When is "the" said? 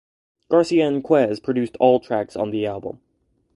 2.49-2.65